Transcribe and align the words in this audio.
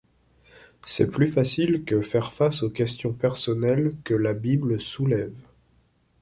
C’est 0.83 1.11
plus 1.11 1.27
facile 1.27 1.83
que 1.85 2.01
faire 2.01 2.33
face 2.33 2.63
aux 2.63 2.71
questions 2.71 3.13
personnelles 3.13 3.93
que 4.03 4.15
La 4.15 4.33
Bible 4.33 4.81
soulève. 4.81 5.37